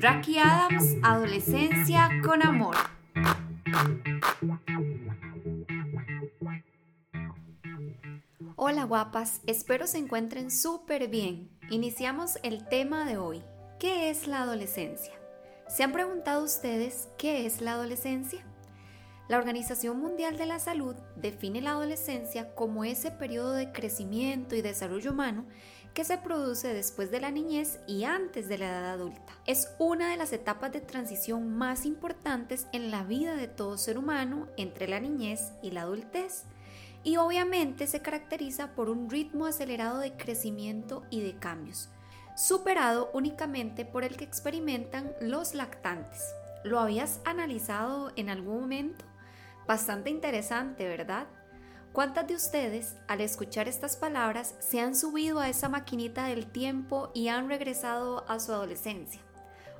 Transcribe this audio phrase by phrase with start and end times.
[0.00, 2.74] Raki Adams, Adolescencia con Amor.
[8.56, 11.48] Hola guapas, espero se encuentren súper bien.
[11.70, 13.44] Iniciamos el tema de hoy.
[13.78, 15.14] ¿Qué es la adolescencia?
[15.68, 18.44] ¿Se han preguntado ustedes qué es la adolescencia?
[19.30, 24.60] La Organización Mundial de la Salud define la adolescencia como ese periodo de crecimiento y
[24.60, 25.44] desarrollo humano
[25.94, 29.32] que se produce después de la niñez y antes de la edad adulta.
[29.46, 33.98] Es una de las etapas de transición más importantes en la vida de todo ser
[33.98, 36.42] humano entre la niñez y la adultez
[37.04, 41.88] y obviamente se caracteriza por un ritmo acelerado de crecimiento y de cambios,
[42.36, 46.34] superado únicamente por el que experimentan los lactantes.
[46.64, 49.04] ¿Lo habías analizado en algún momento?
[49.70, 51.28] Bastante interesante, ¿verdad?
[51.92, 57.12] ¿Cuántas de ustedes, al escuchar estas palabras, se han subido a esa maquinita del tiempo
[57.14, 59.20] y han regresado a su adolescencia?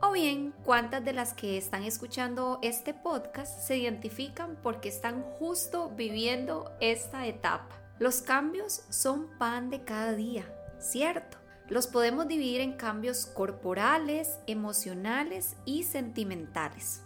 [0.00, 5.90] O bien, ¿cuántas de las que están escuchando este podcast se identifican porque están justo
[5.90, 7.78] viviendo esta etapa?
[7.98, 10.46] Los cambios son pan de cada día,
[10.78, 11.36] ¿cierto?
[11.68, 17.02] Los podemos dividir en cambios corporales, emocionales y sentimentales.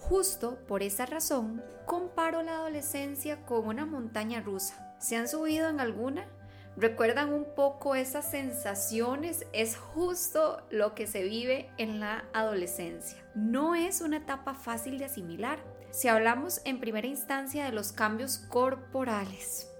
[0.00, 4.96] Justo por esa razón, comparo la adolescencia con una montaña rusa.
[4.98, 6.26] ¿Se han subido en alguna?
[6.76, 9.46] ¿Recuerdan un poco esas sensaciones?
[9.52, 13.18] Es justo lo que se vive en la adolescencia.
[13.34, 15.58] No es una etapa fácil de asimilar.
[15.90, 19.70] Si hablamos en primera instancia de los cambios corporales,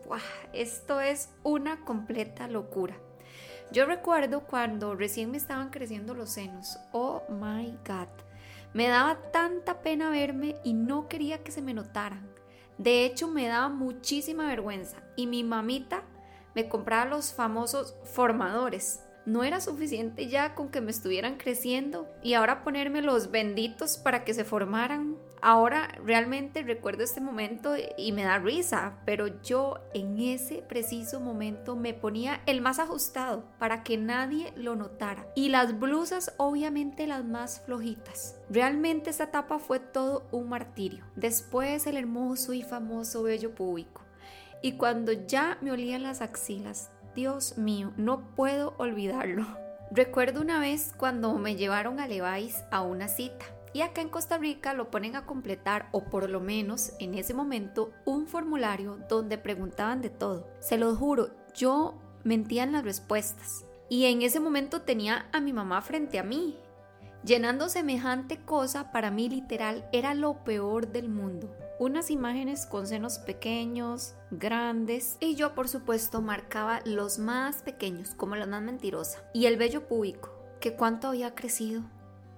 [0.52, 2.96] esto es una completa locura.
[3.72, 6.78] Yo recuerdo cuando recién me estaban creciendo los senos.
[6.92, 8.08] Oh my god.
[8.72, 12.30] Me daba tanta pena verme y no quería que se me notaran.
[12.78, 16.02] De hecho, me daba muchísima vergüenza y mi mamita
[16.54, 19.04] me compraba los famosos formadores.
[19.26, 24.24] No era suficiente ya con que me estuvieran creciendo y ahora ponerme los benditos para
[24.24, 25.16] que se formaran.
[25.42, 31.76] Ahora realmente recuerdo este momento y me da risa, pero yo en ese preciso momento
[31.76, 35.26] me ponía el más ajustado para que nadie lo notara.
[35.34, 38.37] Y las blusas obviamente las más flojitas.
[38.50, 41.04] Realmente esa etapa fue todo un martirio.
[41.16, 44.02] Después el hermoso y famoso vello público.
[44.62, 49.44] Y cuando ya me olían las axilas, Dios mío, no puedo olvidarlo.
[49.91, 54.38] Recuerdo una vez cuando me llevaron a Levi's a una cita y acá en Costa
[54.38, 59.38] Rica lo ponen a completar o por lo menos en ese momento un formulario donde
[59.38, 60.49] preguntaban de todo.
[60.60, 65.53] Se lo juro, yo mentía en las respuestas y en ese momento tenía a mi
[65.53, 66.56] mamá frente a mí.
[67.25, 73.18] Llenando semejante cosa para mí literal era lo peor del mundo unas imágenes con senos
[73.18, 79.46] pequeños, grandes, y yo por supuesto marcaba los más pequeños, como la más mentirosa, y
[79.46, 80.30] el vello púbico,
[80.60, 81.82] que cuánto había crecido.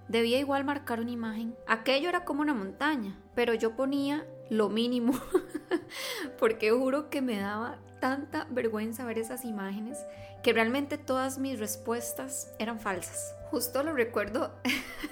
[0.07, 1.57] Debía igual marcar una imagen.
[1.67, 5.11] Aquello era como una montaña, pero yo ponía lo mínimo,
[6.39, 9.97] porque juro que me daba tanta vergüenza ver esas imágenes
[10.43, 13.33] que realmente todas mis respuestas eran falsas.
[13.49, 14.51] Justo lo recuerdo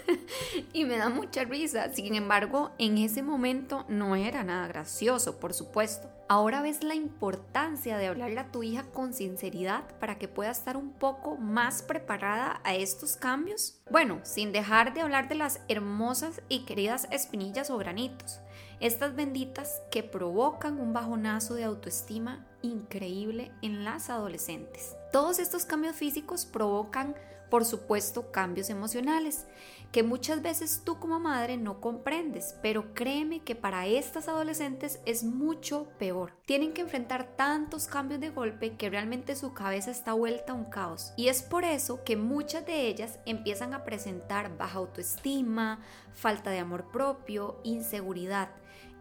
[0.74, 1.94] y me da mucha risa.
[1.94, 6.10] Sin embargo, en ese momento no era nada gracioso, por supuesto.
[6.28, 10.76] Ahora ves la importancia de hablarle a tu hija con sinceridad para que pueda estar
[10.76, 13.80] un poco más preparada a estos cambios.
[13.90, 18.42] Bueno, sin dejar de hablar de las hermosas y queridas espinillas o granitos.
[18.82, 24.96] Estas benditas que provocan un bajonazo de autoestima increíble en las adolescentes.
[25.12, 27.16] Todos estos cambios físicos provocan
[27.52, 29.46] por supuesto, cambios emocionales,
[29.92, 35.26] que muchas veces tú como madre no comprendes, pero créeme que para estas adolescentes es
[35.26, 36.32] mucho peor.
[36.46, 40.64] Tienen que enfrentar tantos cambios de golpe que realmente su cabeza está vuelta a un
[40.64, 41.12] caos.
[41.18, 45.82] Y es por eso que muchas de ellas empiezan a presentar baja autoestima,
[46.14, 48.48] falta de amor propio, inseguridad.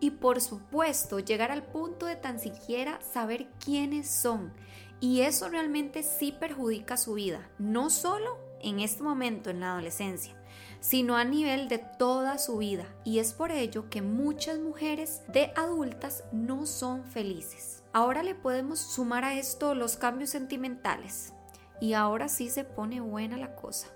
[0.01, 4.53] Y por supuesto, llegar al punto de tan siquiera saber quiénes son
[5.01, 10.35] y eso realmente sí perjudica su vida, no solo en este momento en la adolescencia,
[10.81, 12.87] sino a nivel de toda su vida.
[13.05, 17.83] Y es por ello que muchas mujeres de adultas no son felices.
[17.93, 21.33] Ahora le podemos sumar a esto los cambios sentimentales.
[21.81, 23.89] Y ahora sí se pone buena la cosa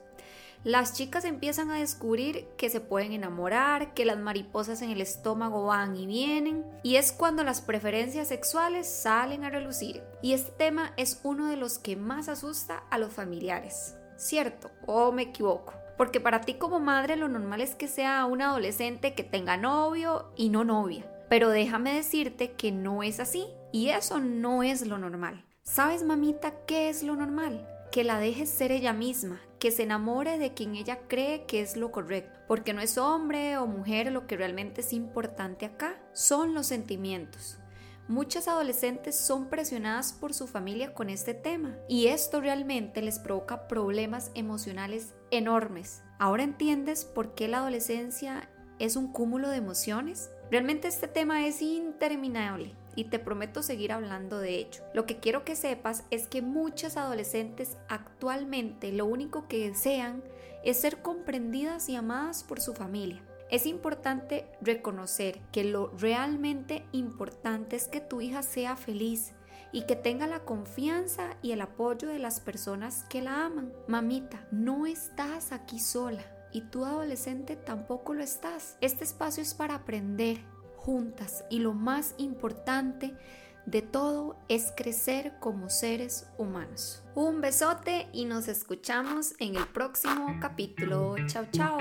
[0.64, 5.66] las chicas empiezan a descubrir que se pueden enamorar, que las mariposas en el estómago
[5.66, 10.02] van y vienen, y es cuando las preferencias sexuales salen a relucir.
[10.22, 13.94] Y este tema es uno de los que más asusta a los familiares.
[14.16, 14.70] ¿Cierto?
[14.87, 15.75] ¿O me equivoco?
[15.99, 20.32] Porque para ti como madre lo normal es que sea un adolescente que tenga novio
[20.34, 21.05] y no novia.
[21.28, 25.44] Pero déjame decirte que no es así y eso no es lo normal.
[25.62, 27.69] ¿Sabes, mamita, qué es lo normal?
[27.93, 31.75] Que la dejes ser ella misma, que se enamore de quien ella cree que es
[31.78, 36.52] lo correcto, porque no es hombre o mujer lo que realmente es importante acá, son
[36.52, 37.56] los sentimientos.
[38.06, 43.66] Muchas adolescentes son presionadas por su familia con este tema y esto realmente les provoca
[43.66, 46.02] problemas emocionales enormes.
[46.19, 50.28] ¿Ahora entiendes por qué la adolescencia es un cúmulo de emociones?
[50.50, 54.82] Realmente este tema es interminable y te prometo seguir hablando de ello.
[54.94, 60.23] Lo que quiero que sepas es que muchas adolescentes actualmente lo único que desean
[60.64, 63.23] es ser comprendidas y amadas por su familia.
[63.50, 69.32] Es importante reconocer que lo realmente importante es que tu hija sea feliz
[69.70, 73.73] y que tenga la confianza y el apoyo de las personas que la aman.
[73.87, 78.79] Mamita, no estás aquí sola y tú adolescente tampoco lo estás.
[78.81, 80.38] Este espacio es para aprender
[80.85, 83.15] juntas y lo más importante
[83.67, 87.03] de todo es crecer como seres humanos.
[87.15, 91.17] Un besote y nos escuchamos en el próximo capítulo.
[91.27, 91.79] Chao, chao.